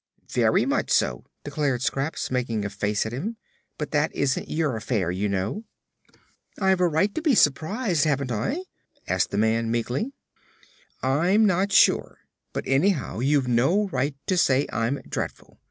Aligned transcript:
"Very 0.31 0.65
much 0.65 0.89
so," 0.89 1.25
declared 1.43 1.83
Scraps, 1.83 2.31
making 2.31 2.65
a 2.65 2.71
face 2.71 3.05
at 3.05 3.11
him. 3.11 3.37
"But 3.77 3.91
that 3.91 4.11
isn't 4.15 4.49
your 4.49 4.75
affair, 4.75 5.11
you 5.11 5.29
know." 5.29 5.65
"I've 6.59 6.79
a 6.79 6.87
right 6.87 7.13
to 7.13 7.21
be 7.21 7.35
surprised, 7.35 8.05
haven't 8.05 8.31
I?" 8.31 8.63
asked 9.07 9.29
the 9.29 9.37
man 9.37 9.69
meekly. 9.69 10.11
"I'm 11.03 11.45
not 11.45 11.71
sure; 11.71 12.17
but 12.51 12.63
anyhow 12.65 13.19
you've 13.19 13.47
no 13.47 13.89
right 13.89 14.15
to 14.25 14.37
say 14.39 14.65
I'm 14.73 15.01
dreadful. 15.07 15.59